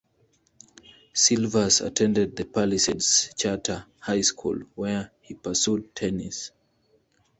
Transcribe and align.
Silvers 1.13 1.79
attended 1.79 2.35
the 2.35 2.43
Palisades 2.43 3.31
Charter 3.37 3.85
High 3.99 4.21
School 4.21 4.61
where 4.73 5.11
she 5.21 5.35
pursued 5.35 5.93
tennis. 5.93 6.49